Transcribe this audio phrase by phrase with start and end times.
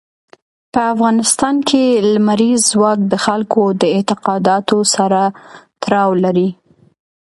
[0.73, 5.21] په افغانستان کې لمریز ځواک د خلکو د اعتقاداتو سره
[5.83, 6.49] تړاو لري.